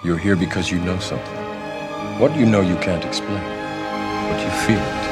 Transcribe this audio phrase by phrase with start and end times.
[0.00, 1.36] You're here because you know something.
[2.20, 3.42] What you know you can't explain,
[4.30, 5.08] but you feel it.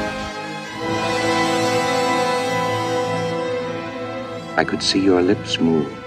[4.57, 6.06] I could see your lips move.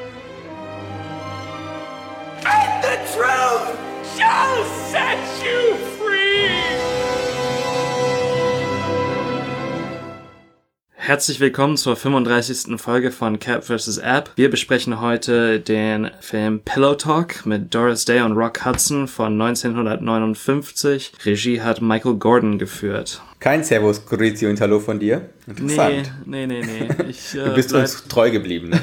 [11.10, 12.80] Herzlich willkommen zur 35.
[12.80, 13.98] Folge von Cat vs.
[13.98, 14.30] App.
[14.36, 21.14] Wir besprechen heute den Film Pillow Talk mit Doris Day und Rock Hudson von 1959.
[21.26, 23.24] Regie hat Michael Gordon geführt.
[23.40, 25.30] Kein Servus, Grüezi und Hallo von dir?
[25.48, 26.12] Interessant.
[26.26, 27.10] Nee, nee, nee, nee.
[27.10, 28.70] Ich, äh, Du bist bleib- uns treu geblieben.
[28.70, 28.82] Ne?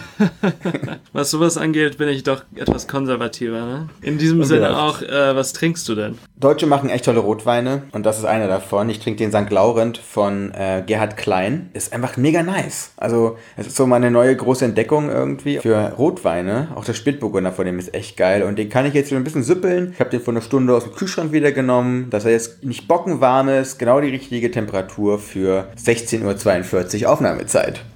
[1.12, 3.66] Was sowas angeht, bin ich doch etwas konservativer.
[3.66, 3.88] Ne?
[4.00, 6.18] In diesem Sinne auch, äh, was trinkst du denn?
[6.38, 8.88] Deutsche machen echt tolle Rotweine und das ist einer davon.
[8.88, 9.50] Ich trinke den St.
[9.50, 11.68] Laurent von äh, Gerhard Klein.
[11.74, 12.90] Ist einfach mega nice.
[12.96, 16.68] Also es ist so meine neue große Entdeckung irgendwie für Rotweine.
[16.74, 19.24] Auch der Spätburgunder von dem ist echt geil und den kann ich jetzt wieder ein
[19.24, 19.92] bisschen süppeln.
[19.92, 22.88] Ich habe den vor einer Stunde aus dem Kühlschrank wieder genommen, dass er jetzt nicht
[22.88, 23.78] bockenwarm ist.
[23.78, 27.80] Genau die richtige Temperatur für 16.42 Uhr Aufnahmezeit.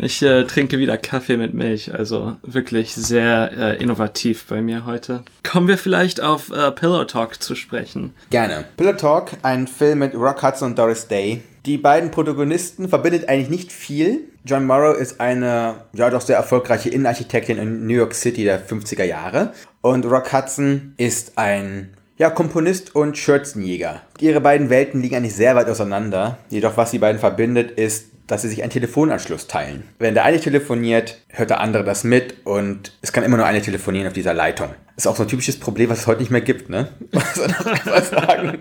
[0.00, 5.24] Ich äh, trinke wieder Kaffee mit Milch, also wirklich sehr äh, innovativ bei mir heute.
[5.42, 8.14] Kommen wir vielleicht auf äh, Pillow Talk zu sprechen.
[8.30, 8.64] Gerne.
[8.76, 11.42] Pillow Talk, ein Film mit Rock Hudson und Doris Day.
[11.66, 14.20] Die beiden Protagonisten verbindet eigentlich nicht viel.
[14.44, 19.04] John Morrow ist eine, ja doch sehr erfolgreiche Innenarchitektin in New York City der 50er
[19.04, 19.52] Jahre.
[19.80, 24.02] Und Rock Hudson ist ein, ja, Komponist und Schürzenjäger.
[24.20, 26.38] Ihre beiden Welten liegen eigentlich sehr weit auseinander.
[26.48, 29.84] Jedoch was die beiden verbindet, ist, dass sie sich einen Telefonanschluss teilen.
[29.98, 33.62] Wenn der eine telefoniert, hört der andere das mit und es kann immer nur eine
[33.62, 34.68] telefonieren auf dieser Leitung.
[34.96, 36.88] Ist auch so ein typisches Problem, was es heute nicht mehr gibt, ne?
[37.12, 38.58] Muss man auch einfach sagen.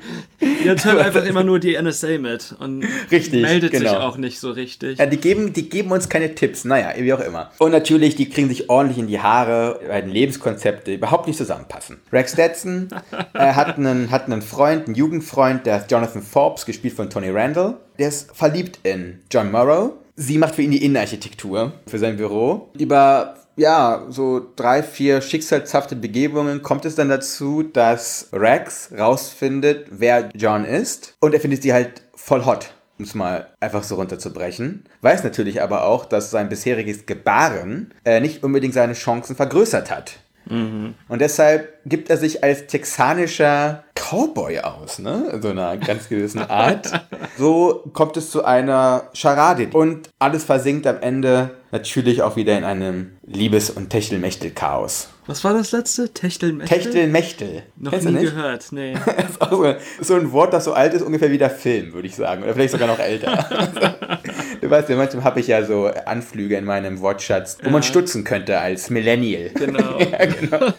[0.67, 3.99] Jetzt hört einfach immer nur die NSA mit und Richtig, meldet sich genau.
[3.99, 4.99] auch nicht so richtig.
[4.99, 7.51] Ja, die geben, die geben uns keine Tipps, naja, wie auch immer.
[7.57, 11.97] Und natürlich, die kriegen sich ordentlich in die Haare, weil die Lebenskonzepte überhaupt nicht zusammenpassen.
[12.11, 12.89] Rex Stetson
[13.33, 17.29] äh, hat, einen, hat einen Freund, einen Jugendfreund, der ist Jonathan Forbes, gespielt von Tony
[17.29, 17.77] Randall.
[17.97, 19.93] Der ist verliebt in John Morrow.
[20.15, 22.69] Sie macht für ihn die Innenarchitektur für sein Büro.
[22.77, 30.29] Über ja, so drei, vier schicksalshafte Begebungen kommt es dann dazu, dass Rex rausfindet, wer
[30.35, 31.15] John ist.
[31.19, 34.85] Und er findet sie halt voll hot um es mal einfach so runterzubrechen.
[35.01, 40.19] Weiß natürlich aber auch, dass sein bisheriges Gebaren äh, nicht unbedingt seine Chancen vergrößert hat.
[40.49, 45.31] Und deshalb gibt er sich als texanischer Cowboy aus, ne?
[45.33, 46.91] In so einer ganz gewissen Art.
[47.37, 49.69] So kommt es zu einer Charade.
[49.71, 55.09] Und alles versinkt am Ende natürlich auch wieder in einem Liebes- und Techtelmechtel-Chaos.
[55.27, 56.11] Was war das letzte?
[56.11, 56.79] Techtelmechtel?
[56.79, 57.63] Techtelmechtel.
[57.75, 58.95] Noch Kennst nie gehört, nee.
[59.05, 61.93] Das ist auch so, so ein Wort, das so alt ist, ungefähr wie der Film,
[61.93, 62.41] würde ich sagen.
[62.43, 63.45] Oder vielleicht sogar noch älter.
[64.61, 68.23] du weißt ja, manchmal habe ich ja so Anflüge in meinem Wortschatz, wo man stutzen
[68.23, 69.49] könnte als Millennial.
[69.53, 69.99] Genau.
[69.99, 70.73] ja, genau.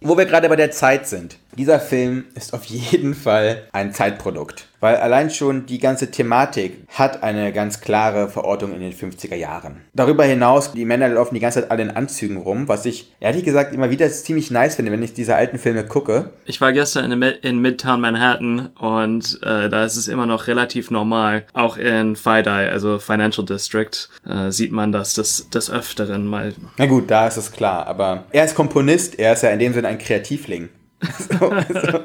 [0.00, 1.36] Wo wir gerade bei der Zeit sind.
[1.58, 4.68] Dieser Film ist auf jeden Fall ein Zeitprodukt.
[4.78, 9.80] Weil allein schon die ganze Thematik hat eine ganz klare Verortung in den 50er Jahren.
[9.92, 13.44] Darüber hinaus, die Männer laufen die ganze Zeit alle in Anzügen rum, was ich ehrlich
[13.44, 16.30] gesagt immer wieder ziemlich nice finde, wenn ich diese alten Filme gucke.
[16.44, 20.92] Ich war gestern in, in Midtown Manhattan und äh, da ist es immer noch relativ
[20.92, 21.44] normal.
[21.54, 26.54] Auch in FIDI, also Financial District, äh, sieht man das des, des Öfteren mal.
[26.76, 29.74] Na gut, da ist es klar, aber er ist Komponist, er ist ja in dem
[29.74, 30.68] Sinne ein Kreativling.
[31.38, 32.00] So, also,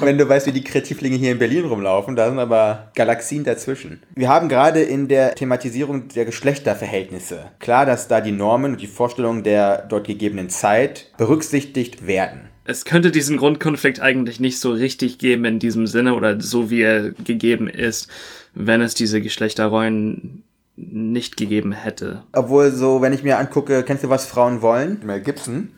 [0.00, 4.02] wenn du weißt, wie die Kreativlinge hier in Berlin rumlaufen, da sind aber Galaxien dazwischen.
[4.14, 8.86] Wir haben gerade in der Thematisierung der Geschlechterverhältnisse klar, dass da die Normen und die
[8.86, 12.48] Vorstellungen der dort gegebenen Zeit berücksichtigt werden.
[12.64, 16.82] Es könnte diesen Grundkonflikt eigentlich nicht so richtig geben in diesem Sinne oder so wie
[16.82, 18.08] er gegeben ist,
[18.54, 20.44] wenn es diese Geschlechterrollen
[20.76, 22.22] nicht gegeben hätte.
[22.32, 25.00] Obwohl so, wenn ich mir angucke, kennst du, was Frauen wollen?
[25.04, 25.70] Mel Gibson.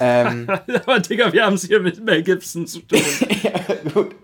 [0.00, 0.48] Ähm,
[0.86, 3.00] Aber Digga, wir haben es hier mit Mel Gibson zu tun.
[3.42, 3.52] ja,
[3.92, 4.14] gut.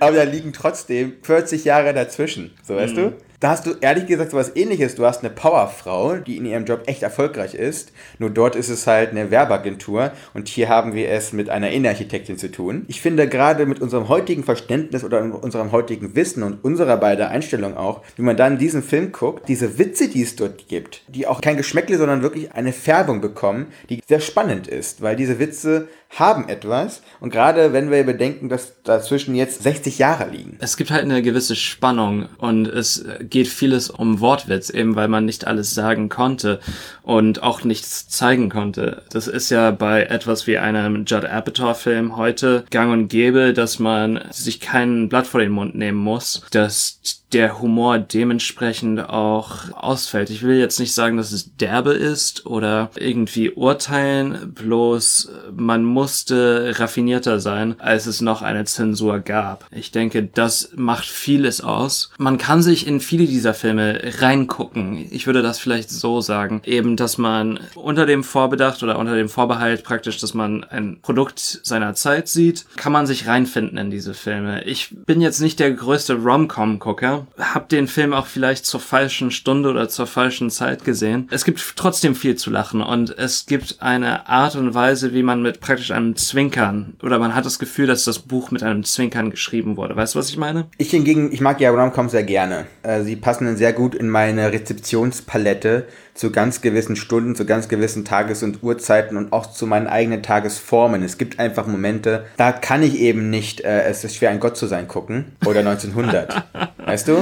[0.00, 2.52] Aber da liegen trotzdem 40 Jahre dazwischen.
[2.62, 3.14] So, weißt du?
[3.44, 4.94] Da hast du ehrlich gesagt so was ähnliches.
[4.94, 7.92] Du hast eine Powerfrau, die in ihrem Job echt erfolgreich ist.
[8.18, 10.12] Nur dort ist es halt eine Werbeagentur.
[10.32, 12.86] Und hier haben wir es mit einer Innenarchitektin zu tun.
[12.88, 17.76] Ich finde gerade mit unserem heutigen Verständnis oder unserem heutigen Wissen und unserer beider Einstellung
[17.76, 21.42] auch, wie man dann diesen Film guckt, diese Witze, die es dort gibt, die auch
[21.42, 25.02] kein Geschmäckle, sondern wirklich eine Färbung bekommen, die sehr spannend ist.
[25.02, 27.02] Weil diese Witze haben etwas.
[27.20, 30.56] Und gerade wenn wir bedenken, dass dazwischen jetzt 60 Jahre liegen.
[30.60, 33.04] Es gibt halt eine gewisse Spannung und es
[33.34, 36.60] geht vieles um Wortwitz, eben weil man nicht alles sagen konnte
[37.02, 39.02] und auch nichts zeigen konnte.
[39.10, 44.20] Das ist ja bei etwas wie einem Judd Apatow-Film heute gang und gäbe, dass man
[44.30, 50.30] sich kein Blatt vor den Mund nehmen muss, dass der Humor dementsprechend auch ausfällt.
[50.30, 56.74] Ich will jetzt nicht sagen, dass es derbe ist oder irgendwie urteilen, bloß man musste
[56.76, 59.66] raffinierter sein, als es noch eine Zensur gab.
[59.72, 62.10] Ich denke, das macht vieles aus.
[62.18, 65.06] Man kann sich in viele dieser Filme reingucken.
[65.10, 69.28] Ich würde das vielleicht so sagen, eben, dass man unter dem Vorbedacht oder unter dem
[69.28, 74.14] Vorbehalt praktisch, dass man ein Produkt seiner Zeit sieht, kann man sich reinfinden in diese
[74.14, 74.62] Filme.
[74.64, 79.70] Ich bin jetzt nicht der größte Rom-Com-Gucker, hab den Film auch vielleicht zur falschen Stunde
[79.70, 81.28] oder zur falschen Zeit gesehen.
[81.30, 85.42] Es gibt trotzdem viel zu lachen und es gibt eine Art und Weise, wie man
[85.42, 89.30] mit praktisch einem Zwinkern oder man hat das Gefühl, dass das Buch mit einem Zwinkern
[89.30, 89.96] geschrieben wurde.
[89.96, 90.66] Weißt du, was ich meine?
[90.78, 92.66] Ich hingegen, ich mag ja Romcom sehr gerne.
[92.82, 98.04] Äh, sie passen sehr gut in meine Rezeptionspalette zu ganz gewissen Stunden, zu ganz gewissen
[98.04, 101.02] Tages- und Uhrzeiten und auch zu meinen eigenen Tagesformen.
[101.02, 104.56] Es gibt einfach Momente, da kann ich eben nicht, äh, es ist schwer ein Gott
[104.56, 105.36] zu sein, gucken.
[105.44, 106.44] Oder 1900.
[106.86, 107.13] weißt du?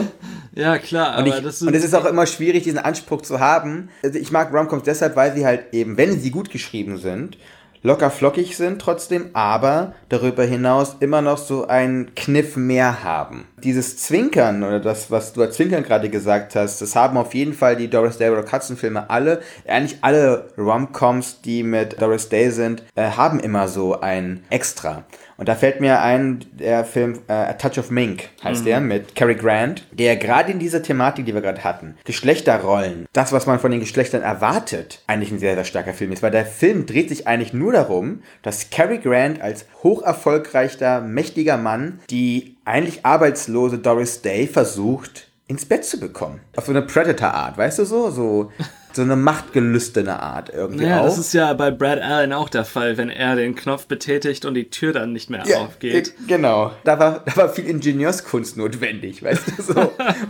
[0.55, 1.19] Ja, klar.
[1.19, 3.89] Und, ich, ist und es ist auch immer schwierig, diesen Anspruch zu haben.
[4.03, 7.39] Also ich mag Romcoms deshalb, weil sie halt eben, wenn sie gut geschrieben sind,
[7.83, 13.47] locker flockig sind trotzdem, aber darüber hinaus immer noch so einen Kniff mehr haben.
[13.63, 17.55] Dieses Zwinkern oder das, was du als Zwinkern gerade gesagt hast, das haben auf jeden
[17.55, 22.51] Fall die Doris Day oder Hudson Filme alle, eigentlich alle Romcoms, die mit Doris Day
[22.51, 25.05] sind, äh, haben immer so ein Extra.
[25.37, 28.67] Und da fällt mir ein, der Film äh, A Touch of Mink heißt mhm.
[28.67, 33.33] der, mit Cary Grant, der gerade in dieser Thematik, die wir gerade hatten, Geschlechterrollen, das,
[33.33, 36.23] was man von den Geschlechtern erwartet, eigentlich ein sehr, sehr starker Film ist.
[36.23, 42.01] Weil der Film dreht sich eigentlich nur darum, dass Cary Grant als hocherfolgreicher, mächtiger Mann
[42.11, 46.41] die eigentlich arbeitslose Doris Day versucht, ins Bett zu bekommen.
[46.57, 48.11] Auf so eine Predator-Art, weißt du so?
[48.11, 48.53] So
[48.97, 51.05] so eine machtgelüstene Art irgendwie ja, auch.
[51.05, 54.55] das ist ja bei Brad Allen auch der Fall, wenn er den Knopf betätigt und
[54.55, 56.15] die Tür dann nicht mehr ja, aufgeht.
[56.27, 56.73] Genau.
[56.85, 59.81] Da war, da war viel Ingenieurskunst notwendig, weißt du, so,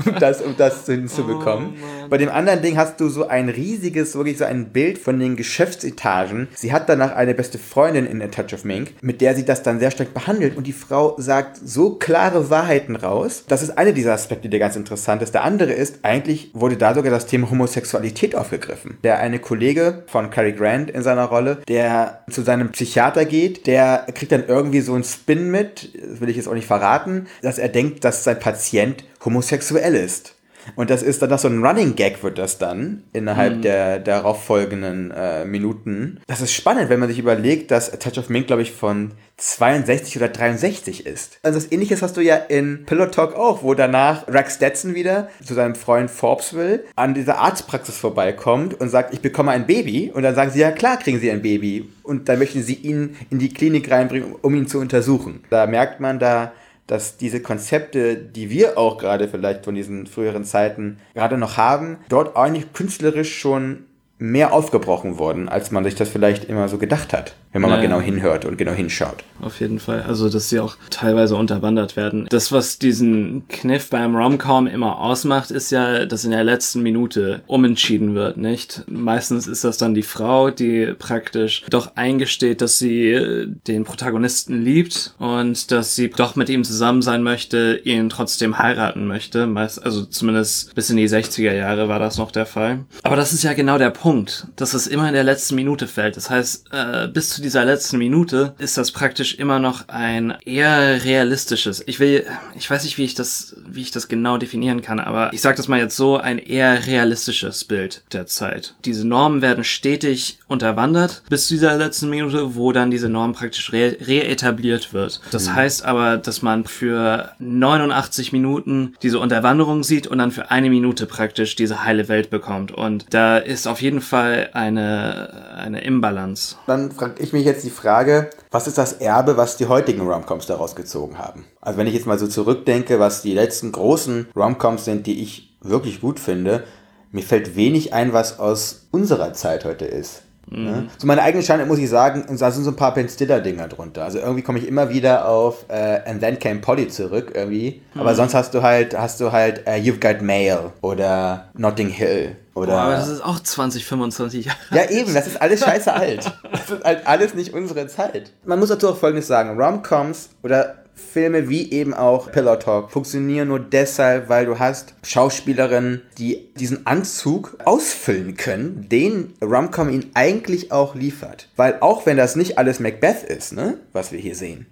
[0.06, 1.74] um das, um das hinzubekommen.
[1.76, 5.18] Oh, bei dem anderen Ding hast du so ein riesiges, wirklich so ein Bild von
[5.18, 6.46] den Geschäftsetagen.
[6.54, 9.62] Sie hat danach eine beste Freundin in A Touch of Mink, mit der sie das
[9.62, 13.44] dann sehr stark behandelt und die Frau sagt so klare Wahrheiten raus.
[13.48, 15.32] Das ist eine dieser Aspekte, der ganz interessant ist.
[15.32, 18.98] Der andere ist, eigentlich wurde da sogar das Thema Homosexualität auf aufgegriffen.
[19.02, 24.06] Der eine Kollege von Cary Grant in seiner Rolle, der zu seinem Psychiater geht, der
[24.14, 27.58] kriegt dann irgendwie so einen Spin mit, das will ich jetzt auch nicht verraten, dass
[27.58, 30.34] er denkt, dass sein Patient homosexuell ist.
[30.76, 33.62] Und das ist dann noch so ein Running Gag wird das dann innerhalb mhm.
[33.62, 36.20] der darauf folgenden äh, Minuten.
[36.26, 39.12] Das ist spannend, wenn man sich überlegt, dass A Touch of Mink, glaube ich, von
[39.38, 41.38] 62 oder 63 ist.
[41.42, 45.28] Also das ähnliches hast du ja in Pillow Talk auch, wo danach Rex Stetson wieder
[45.44, 50.10] zu seinem Freund Forbes will, an dieser Arztpraxis vorbeikommt und sagt, ich bekomme ein Baby.
[50.14, 51.88] Und dann sagen sie, ja klar kriegen sie ein Baby.
[52.02, 55.42] Und dann möchten sie ihn in die Klinik reinbringen, um ihn zu untersuchen.
[55.50, 56.52] Da merkt man, da
[56.92, 61.96] dass diese Konzepte, die wir auch gerade vielleicht von diesen früheren Zeiten gerade noch haben,
[62.10, 63.84] dort eigentlich künstlerisch schon
[64.18, 67.82] mehr aufgebrochen wurden, als man sich das vielleicht immer so gedacht hat wenn man naja.
[67.82, 69.24] mal genau hinhört und genau hinschaut.
[69.40, 70.02] Auf jeden Fall.
[70.02, 72.26] Also, dass sie auch teilweise unterwandert werden.
[72.30, 77.42] Das, was diesen Kniff beim Romcom immer ausmacht, ist ja, dass in der letzten Minute
[77.46, 78.84] umentschieden wird, nicht?
[78.88, 84.62] Meistens ist das dann die Frau, die praktisch doch eingesteht, dass sie äh, den Protagonisten
[84.62, 89.46] liebt und dass sie doch mit ihm zusammen sein möchte, ihn trotzdem heiraten möchte.
[89.46, 92.84] Meist, also zumindest bis in die 60er Jahre war das noch der Fall.
[93.02, 96.16] Aber das ist ja genau der Punkt, dass es immer in der letzten Minute fällt.
[96.16, 101.04] Das heißt, äh, bis zu dieser letzten Minute ist das praktisch immer noch ein eher
[101.04, 101.82] realistisches.
[101.86, 102.24] Ich will,
[102.56, 105.56] ich weiß nicht, wie ich das, wie ich das genau definieren kann, aber ich sage
[105.56, 108.74] das mal jetzt so, ein eher realistisches Bild der Zeit.
[108.84, 113.72] Diese Normen werden stetig unterwandert bis zu dieser letzten Minute, wo dann diese Norm praktisch
[113.72, 115.20] re reetabliert wird.
[115.30, 115.54] Das mhm.
[115.54, 121.06] heißt aber, dass man für 89 Minuten diese Unterwanderung sieht und dann für eine Minute
[121.06, 122.72] praktisch diese heile Welt bekommt.
[122.72, 126.56] Und da ist auf jeden Fall eine, eine Imbalance.
[126.66, 130.46] Dann frage ich mich jetzt die Frage, was ist das Erbe, was die heutigen Romcoms
[130.46, 131.46] daraus gezogen haben?
[131.62, 135.56] Also wenn ich jetzt mal so zurückdenke, was die letzten großen Romcoms sind, die ich
[135.62, 136.64] wirklich gut finde,
[137.10, 140.22] mir fällt wenig ein, was aus unserer Zeit heute ist.
[140.50, 140.64] Mhm.
[140.64, 140.86] Ne?
[140.98, 144.04] Zu meiner eigenen Schande muss ich sagen, da sind so ein paar Ben Stiller-Dinger drunter.
[144.04, 147.80] Also irgendwie komme ich immer wieder auf äh, And Then Came Polly zurück irgendwie.
[147.94, 148.00] Mhm.
[148.00, 152.36] Aber sonst hast du halt, hast du halt uh, You've Got Mail oder Notting Hill.
[152.54, 154.58] Oder, oh, aber das ist auch 20, 25 Jahre.
[154.70, 156.30] Ja, eben, das ist alles scheiße alt.
[156.52, 158.30] Das ist halt alles nicht unsere Zeit.
[158.44, 163.48] Man muss dazu auch Folgendes sagen: Romcoms oder Filme wie eben auch Pillow Talk funktionieren
[163.48, 170.72] nur deshalb, weil du hast Schauspielerinnen, die diesen Anzug ausfüllen können, den Romcom ihn eigentlich
[170.72, 171.48] auch liefert.
[171.56, 174.66] Weil auch wenn das nicht alles Macbeth ist, ne, was wir hier sehen,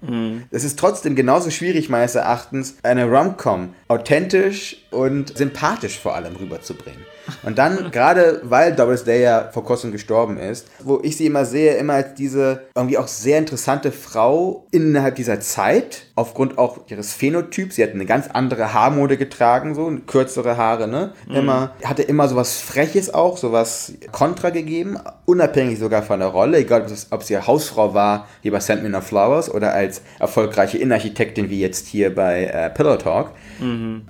[0.51, 7.05] es ist trotzdem genauso schwierig meines Erachtens, eine Romcom authentisch und sympathisch vor allem rüberzubringen.
[7.43, 11.45] Und dann, gerade weil Doris Day ja vor kurzem gestorben ist, wo ich sie immer
[11.45, 17.13] sehe, immer als diese irgendwie auch sehr interessante Frau innerhalb dieser Zeit, aufgrund auch ihres
[17.15, 17.77] Phänotyps.
[17.77, 21.13] Sie hat eine ganz andere Haarmode getragen, so kürzere Haare, ne?
[21.35, 26.87] Immer, hatte immer sowas Freches auch, sowas Kontra gegeben, unabhängig sogar von der Rolle, egal
[27.11, 31.61] ob, sie Hausfrau war, wie bei Send Me No Flowers, oder als erfolgreiche Innenarchitektin wie
[31.61, 33.33] jetzt hier bei äh, Pillow Talk.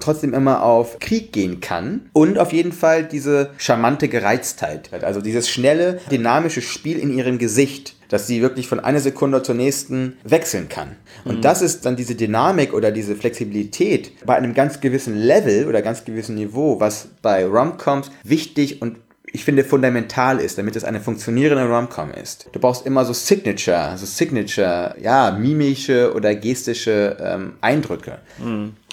[0.00, 5.48] Trotzdem immer auf Krieg gehen kann und auf jeden Fall diese charmante Gereiztheit, also dieses
[5.48, 10.68] schnelle, dynamische Spiel in ihrem Gesicht, dass sie wirklich von einer Sekunde zur nächsten wechseln
[10.68, 10.96] kann.
[11.24, 15.80] Und das ist dann diese Dynamik oder diese Flexibilität bei einem ganz gewissen Level oder
[15.80, 18.96] ganz gewissen Niveau, was bei Romcoms wichtig und
[19.32, 22.48] ich finde, fundamental ist, damit es eine funktionierende Romcom ist.
[22.52, 28.18] Du brauchst immer so Signature, so Signature, ja, mimische oder gestische ähm, Eindrücke.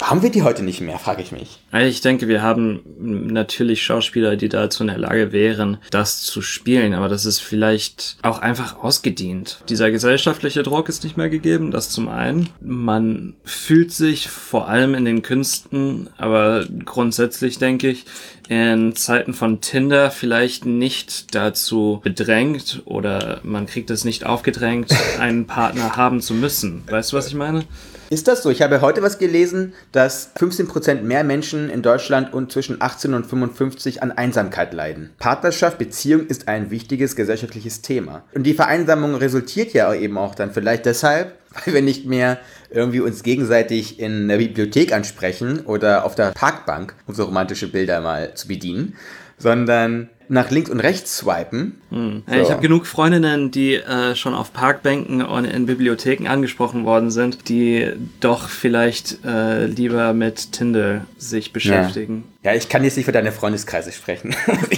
[0.01, 1.59] Haben wir die heute nicht mehr, frage ich mich.
[1.73, 6.93] Ich denke, wir haben natürlich Schauspieler, die dazu in der Lage wären, das zu spielen,
[6.93, 9.63] aber das ist vielleicht auch einfach ausgedient.
[9.69, 12.49] Dieser gesellschaftliche Druck ist nicht mehr gegeben, das zum einen.
[12.61, 18.05] Man fühlt sich vor allem in den Künsten, aber grundsätzlich denke ich,
[18.49, 25.47] in Zeiten von Tinder vielleicht nicht dazu bedrängt oder man kriegt es nicht aufgedrängt, einen
[25.47, 26.83] Partner haben zu müssen.
[26.89, 27.65] Weißt du, was ich meine?
[28.09, 28.49] Ist das so?
[28.49, 33.25] Ich habe heute was gelesen, dass 15% mehr Menschen in Deutschland und zwischen 18 und
[33.25, 35.09] 55 an Einsamkeit leiden.
[35.19, 38.23] Partnerschaft, Beziehung ist ein wichtiges gesellschaftliches Thema.
[38.33, 43.01] Und die Vereinsamung resultiert ja eben auch dann vielleicht deshalb, weil wir nicht mehr irgendwie
[43.01, 48.33] uns gegenseitig in der Bibliothek ansprechen oder auf der Parkbank, um so romantische Bilder mal
[48.35, 48.95] zu bedienen,
[49.37, 51.81] sondern nach links und rechts swipen.
[52.29, 57.11] Ja, Ich habe genug Freundinnen, die äh, schon auf Parkbänken und in Bibliotheken angesprochen worden
[57.11, 62.25] sind, die doch vielleicht äh, lieber mit Tinder sich beschäftigen.
[62.43, 64.35] Ja, ich kann jetzt nicht für deine Freundeskreise sprechen.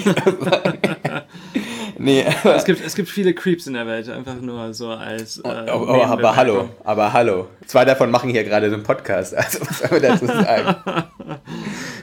[1.97, 5.39] nee, Es, gibt, es gibt viele Creeps in der Welt, einfach nur so als.
[5.39, 7.47] Äh, aber, aber, aber hallo, aber hallo.
[7.65, 9.35] Zwei davon machen hier gerade so einen Podcast.
[9.35, 10.75] Also was soll man dazu sagen?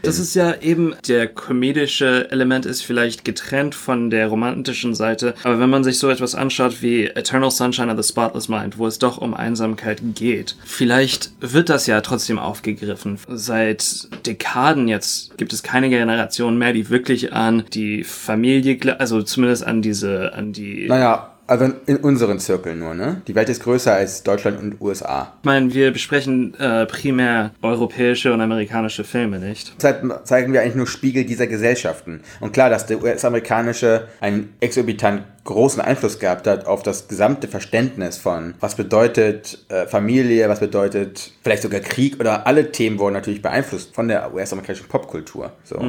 [0.03, 5.61] Das ist ja eben, der komedische Element ist vielleicht getrennt von der romantischen Seite, aber
[5.61, 8.99] wenn man sich so etwas anschaut wie Eternal Sunshine of the Spotless Mind, wo es
[8.99, 13.19] doch um Einsamkeit geht, vielleicht wird das ja trotzdem aufgegriffen.
[13.29, 19.67] Seit Dekaden jetzt gibt es keine Generation mehr, die wirklich an die Familie, also zumindest
[19.67, 23.23] an diese, an die Naja, also in unseren Zirkeln nur, ne?
[23.27, 25.35] Die Welt ist größer als Deutschland und USA.
[25.41, 29.75] Ich meine, wir besprechen äh, primär europäische und amerikanische Filme, nicht?
[29.77, 32.21] Deshalb zeigen wir eigentlich nur Spiegel dieser Gesellschaften.
[32.41, 38.17] Und klar, dass der US-amerikanische einen exorbitant großen Einfluss gehabt hat auf das gesamte Verständnis
[38.17, 43.43] von, was bedeutet äh, Familie, was bedeutet vielleicht sogar Krieg oder alle Themen wurden natürlich
[43.43, 45.53] beeinflusst von der US-amerikanischen Popkultur.
[45.63, 45.81] So.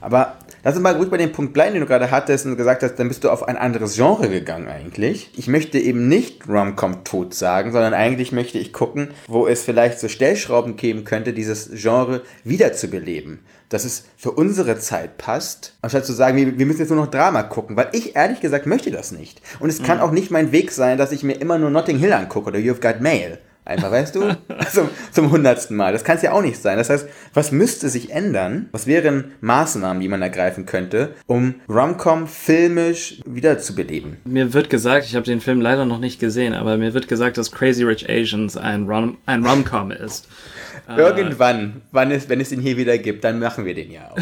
[0.00, 2.82] Aber lass uns mal ruhig bei dem Punkt bleiben, den du gerade hattest und gesagt
[2.82, 5.30] hast, dann bist du auf ein anderes Genre gegangen eigentlich.
[5.36, 10.00] Ich möchte eben nicht Rom-Com tot sagen, sondern eigentlich möchte ich gucken, wo es vielleicht
[10.00, 13.40] so Stellschrauben geben könnte, dieses Genre wiederzubeleben
[13.72, 17.10] dass es für unsere Zeit passt, anstatt zu sagen, wir, wir müssen jetzt nur noch
[17.10, 19.40] Drama gucken, weil ich ehrlich gesagt möchte das nicht.
[19.60, 22.12] Und es kann auch nicht mein Weg sein, dass ich mir immer nur Notting Hill
[22.12, 23.38] angucke oder You've Got Mail.
[23.64, 24.36] Einfach, weißt du?
[24.72, 25.92] zum, zum hundertsten Mal.
[25.92, 26.78] Das kann es ja auch nicht sein.
[26.78, 28.68] Das heißt, was müsste sich ändern?
[28.72, 34.16] Was wären Maßnahmen, die man ergreifen könnte, um Romcom filmisch wiederzubeleben?
[34.24, 37.38] Mir wird gesagt, ich habe den Film leider noch nicht gesehen, aber mir wird gesagt,
[37.38, 40.28] dass Crazy Rich Asians ein, Rom ein Rom-Com ist.
[40.96, 44.18] Irgendwann, wann es, wenn es ihn hier wieder gibt, dann machen wir den ja auch.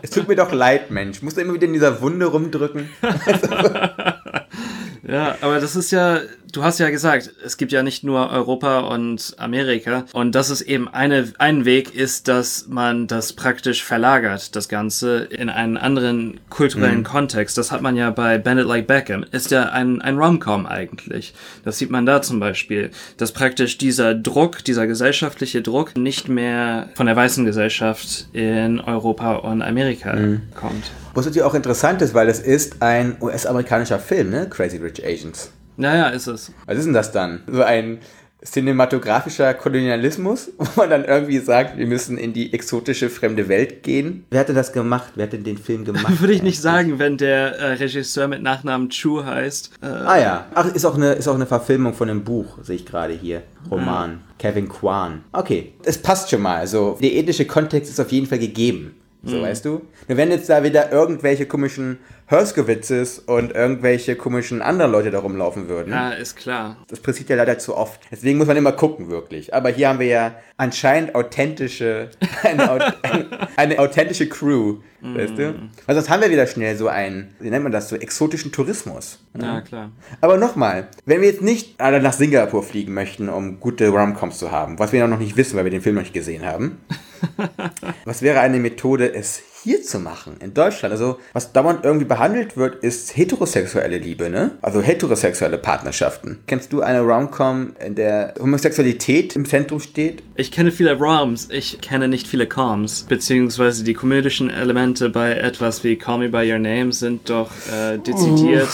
[0.00, 1.20] es tut mir doch leid, Mensch.
[1.20, 2.88] Musst du immer wieder in dieser Wunde rumdrücken?
[5.04, 6.20] Ja, aber das ist ja,
[6.52, 10.04] du hast ja gesagt, es gibt ja nicht nur Europa und Amerika.
[10.12, 15.24] Und dass es eben eine, ein Weg ist, dass man das praktisch verlagert, das Ganze
[15.24, 17.58] in einen anderen kulturellen Kontext.
[17.58, 19.24] Das hat man ja bei Bandit Like Beckham.
[19.32, 21.34] Ist ja ein, ein Rom-Com eigentlich.
[21.64, 26.90] Das sieht man da zum Beispiel, dass praktisch dieser Druck, dieser gesellschaftliche Druck nicht mehr
[26.94, 30.12] von der weißen Gesellschaft in Europa und Amerika
[30.54, 30.90] kommt.
[31.14, 34.48] Was natürlich auch interessant ist, weil es ist ein US-amerikanischer Film, ne?
[34.48, 35.50] Crazy Rich Asians.
[35.82, 36.52] Naja, ist es.
[36.66, 37.40] Was ist denn das dann?
[37.50, 37.98] So ein
[38.44, 44.24] cinematografischer Kolonialismus, wo man dann irgendwie sagt, wir müssen in die exotische fremde Welt gehen.
[44.30, 45.12] Wer hatte das gemacht?
[45.16, 46.06] Wer hat denn den Film gemacht?
[46.20, 49.72] Würde ich nicht sagen, wenn der äh, Regisseur mit Nachnamen Chu heißt.
[49.82, 50.46] Äh, Ah ja.
[50.54, 53.42] Ach, ist auch eine, ist auch eine Verfilmung von einem Buch, sehe ich gerade hier.
[53.70, 54.20] Roman.
[54.38, 55.24] Kevin Kwan.
[55.32, 56.56] Okay, es passt schon mal.
[56.58, 58.96] Also, der ethische Kontext ist auf jeden Fall gegeben.
[59.24, 59.82] So, weißt du?
[60.08, 61.98] Nur wenn jetzt da wieder irgendwelche komischen
[62.32, 65.92] Hörskowitzes und irgendwelche komischen anderen Leute da rumlaufen würden.
[65.92, 66.76] ja, ist klar.
[66.88, 68.00] Das passiert ja leider zu oft.
[68.10, 69.54] Deswegen muss man immer gucken, wirklich.
[69.54, 72.10] Aber hier haben wir ja anscheinend authentische,
[72.42, 72.94] eine,
[73.56, 74.78] eine, authentische Crew.
[75.04, 75.54] Weißt du?
[75.86, 79.18] Weil sonst haben wir wieder schnell so einen, wie nennt man das, so exotischen Tourismus.
[79.38, 79.90] Ja, klar.
[80.20, 84.52] Aber nochmal, wenn wir jetzt nicht alle nach Singapur fliegen möchten, um gute Romcoms zu
[84.52, 86.78] haben, was wir ja noch nicht wissen, weil wir den Film noch nicht gesehen haben,
[88.04, 90.92] was wäre eine Methode, es hier zu machen, in Deutschland?
[90.92, 94.52] Also, was dauernd irgendwie behandelt wird, ist heterosexuelle Liebe, ne?
[94.62, 96.40] Also heterosexuelle Partnerschaften.
[96.46, 100.22] Kennst du eine Romcom, in der Homosexualität im Zentrum steht?
[100.34, 105.84] Ich kenne viele Roms, ich kenne nicht viele Coms, beziehungsweise die komödischen Elemente bei etwas
[105.84, 108.68] wie Call Me By Your Name sind doch äh, dezidiert.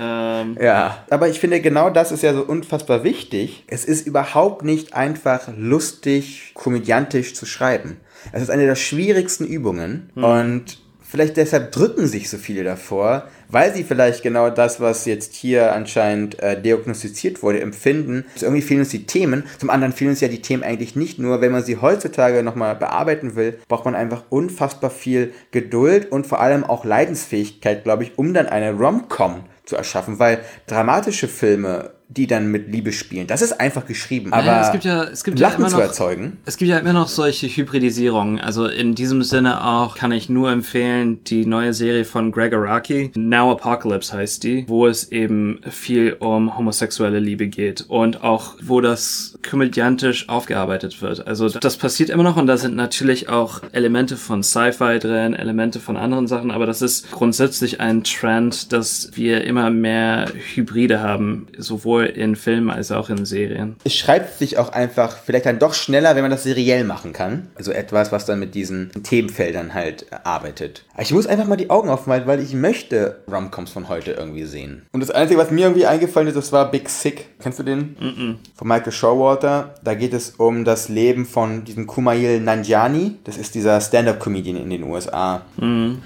[0.00, 3.64] Ähm, Ja, aber ich finde, genau das ist ja so unfassbar wichtig.
[3.66, 7.98] Es ist überhaupt nicht einfach lustig, komödiantisch zu schreiben.
[8.30, 10.78] Es ist eine der schwierigsten Übungen und
[11.12, 15.74] vielleicht deshalb drücken sich so viele davor, weil sie vielleicht genau das, was jetzt hier
[15.74, 18.24] anscheinend äh, diagnostiziert wurde, empfinden.
[18.32, 19.44] Also irgendwie fehlen uns die Themen.
[19.58, 22.76] Zum anderen fehlen uns ja die Themen eigentlich nicht nur, wenn man sie heutzutage nochmal
[22.76, 28.16] bearbeiten will, braucht man einfach unfassbar viel Geduld und vor allem auch Leidensfähigkeit, glaube ich,
[28.16, 33.42] um dann eine Rom-Com zu erschaffen, weil dramatische Filme, die dann mit Liebe spielen, das
[33.42, 34.32] ist einfach geschrieben.
[34.32, 36.68] Aber Naja, es gibt ja- es gibt ja Lachen immer zu noch- erzeugen, Es gibt
[36.70, 38.40] ja immer noch solche Hybridisierungen.
[38.40, 43.10] Also in diesem Sinne auch kann ich nur empfehlen die neue Serie von Greg Araki.
[43.16, 48.80] Now Apocalypse heißt die, wo es eben viel um homosexuelle Liebe geht und auch wo
[48.80, 51.26] das komödiantisch aufgearbeitet wird.
[51.26, 55.80] Also das passiert immer noch und da sind natürlich auch Elemente von Sci-Fi drin, Elemente
[55.80, 61.46] von anderen Sachen, aber das ist grundsätzlich ein Trend, dass wir immer mehr Hybride haben,
[61.58, 63.76] sowohl in Filmen als auch in Serien.
[63.84, 67.48] es schreibt sich auch einfach vielleicht dann doch schneller, wenn man das seriell machen kann.
[67.54, 70.84] Also etwas, was dann mit diesen Themenfeldern halt äh, arbeitet.
[70.98, 74.82] Ich muss einfach mal die Augen aufmalen, weil ich möchte Romcoms von heute irgendwie sehen.
[74.92, 77.26] Und das Einzige, was mir irgendwie eingefallen ist, das war Big Sick.
[77.40, 78.38] Kennst du den?
[78.54, 79.74] Von Michael Showalter.
[79.82, 83.16] Da geht es um das Leben von diesem Kumail Nanjiani.
[83.24, 85.42] Das ist dieser Stand-Up-Comedian in den USA,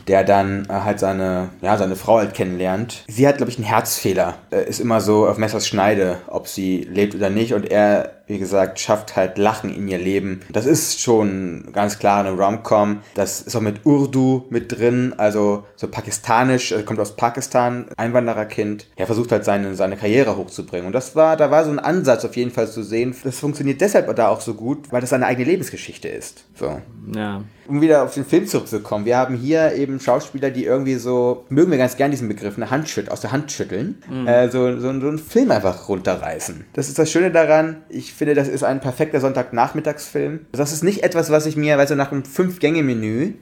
[0.08, 3.04] der dann äh, halt seine, ja, seine Frau halt kennenlernt.
[3.08, 4.34] Sie hat, glaube ich, einen Herzfehler.
[4.50, 7.52] Ist immer so auf Messers Schneide, ob sie lebt oder nicht.
[7.54, 10.40] Und er, wie gesagt, schafft halt Lachen in ihr Leben.
[10.50, 13.00] Das ist schon ganz klar eine Rom-Com.
[13.14, 18.86] Das ist auch mit Urdu mit drin, also so pakistanisch, äh, kommt aus Pakistan, Einwandererkind.
[18.96, 20.86] Er versucht halt seine, seine Karriere hochzubringen.
[20.86, 23.14] Und das war, da war so ein Ansatz auf jeden Fall zu sehen.
[23.24, 26.44] Das funktioniert deshalb da auch so gut, weil das seine eigene Lebensgeschichte ist.
[26.54, 26.80] So
[27.14, 27.42] Ja.
[27.68, 31.70] um wieder auf den Film zurückzukommen, wir haben hier eben Schauspieler, die irgendwie so, mögen
[31.70, 34.80] wir ganz gern diesen Begriff, eine Hand schüt, aus der Hand schütteln, äh, so, so,
[34.80, 36.64] so einen Film einfach runterreißen.
[36.72, 40.46] Das ist das Schöne daran, ich finde, das ist ein perfekter Sonntagnachmittagsfilm.
[40.52, 43.34] Das ist nicht etwas, was ich mir, weißt du, nach einem Fünf-Gänge-Menü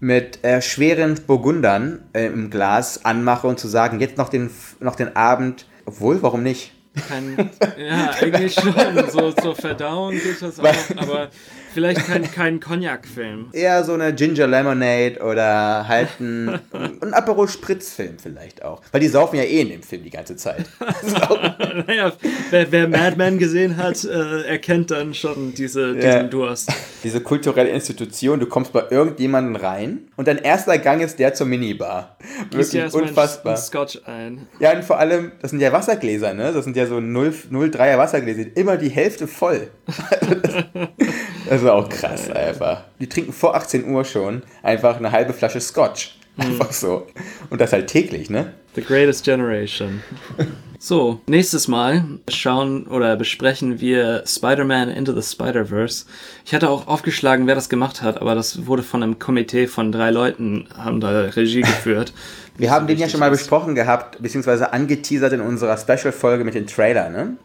[0.00, 4.96] mit äh, schweren Burgundern äh, im Glas anmache und zu sagen, jetzt noch den, noch
[4.96, 6.72] den Abend, obwohl, warum nicht?
[7.08, 8.74] Kein, ja, eigentlich schon.
[9.10, 11.28] So zur Verdauung geht das auch, aber
[11.72, 13.50] vielleicht kein, kein Cognac-Film.
[13.52, 18.82] Eher so eine Ginger Lemonade oder halt ein, ein Aperol Spritz-Film vielleicht auch.
[18.90, 20.66] Weil die saufen ja eh in dem Film die ganze Zeit.
[21.86, 22.12] Naja,
[22.50, 26.22] wer, wer Mad Men gesehen hat, äh, erkennt dann schon diese, diesen Ja.
[26.24, 26.72] Durst.
[27.02, 31.46] Diese kulturelle Institution, du kommst bei irgendjemanden rein und dein erster Gang ist der zur
[31.46, 32.16] Minibar.
[32.50, 33.54] Gießt Wirklich unfassbar.
[33.54, 34.46] einen Scotch ein.
[34.58, 36.52] Ja, und vor allem, das sind ja Wassergläser, ne?
[36.52, 39.68] Das sind ja so 0, 0,3er Wassergläser, immer die Hälfte voll.
[41.48, 42.84] das ist auch krass, einfach.
[43.00, 46.16] Die trinken vor 18 Uhr schon einfach eine halbe Flasche Scotch.
[46.36, 47.06] Einfach so.
[47.50, 48.54] Und das halt täglich, ne?
[48.74, 50.02] The Greatest Generation.
[50.82, 56.06] So, nächstes Mal schauen oder besprechen wir Spider-Man Into the Spider-Verse.
[56.46, 59.92] Ich hatte auch aufgeschlagen, wer das gemacht hat, aber das wurde von einem Komitee von
[59.92, 62.14] drei Leuten, haben da Regie geführt.
[62.56, 63.40] Wir haben den ja schon mal ist.
[63.40, 67.36] besprochen gehabt, beziehungsweise angeteasert in unserer Special-Folge mit dem Trailer, ne?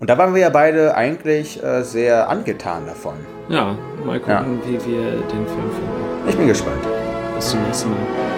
[0.00, 3.14] Und da waren wir ja beide eigentlich äh, sehr angetan davon.
[3.48, 6.28] Ja, mal gucken, wie wir den Film finden.
[6.28, 6.82] Ich bin gespannt.
[7.36, 8.37] Bis zum nächsten Mal.